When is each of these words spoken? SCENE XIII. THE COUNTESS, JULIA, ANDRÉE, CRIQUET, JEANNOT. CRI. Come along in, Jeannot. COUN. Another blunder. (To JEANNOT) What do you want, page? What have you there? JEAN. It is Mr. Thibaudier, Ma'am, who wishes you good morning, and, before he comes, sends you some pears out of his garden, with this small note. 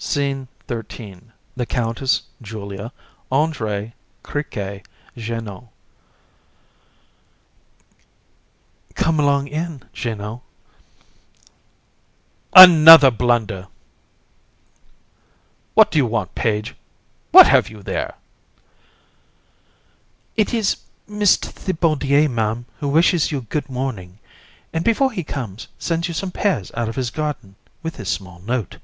SCENE 0.00 0.46
XIII. 0.68 1.22
THE 1.56 1.66
COUNTESS, 1.66 2.22
JULIA, 2.40 2.92
ANDRÉE, 3.32 3.94
CRIQUET, 4.22 4.86
JEANNOT. 5.16 5.64
CRI. 8.94 9.04
Come 9.04 9.18
along 9.18 9.48
in, 9.48 9.82
Jeannot. 9.92 10.42
COUN. 12.54 12.70
Another 12.70 13.10
blunder. 13.10 13.54
(To 13.62 13.62
JEANNOT) 13.62 13.70
What 15.74 15.90
do 15.90 15.98
you 15.98 16.06
want, 16.06 16.32
page? 16.36 16.76
What 17.32 17.48
have 17.48 17.68
you 17.68 17.82
there? 17.82 18.14
JEAN. 18.14 20.36
It 20.36 20.54
is 20.54 20.76
Mr. 21.10 21.46
Thibaudier, 21.50 22.28
Ma'am, 22.30 22.66
who 22.78 22.86
wishes 22.88 23.32
you 23.32 23.40
good 23.40 23.68
morning, 23.68 24.20
and, 24.72 24.84
before 24.84 25.10
he 25.10 25.24
comes, 25.24 25.66
sends 25.76 26.06
you 26.06 26.14
some 26.14 26.30
pears 26.30 26.70
out 26.76 26.88
of 26.88 26.94
his 26.94 27.10
garden, 27.10 27.56
with 27.82 27.94
this 27.94 28.08
small 28.10 28.38
note. 28.38 28.78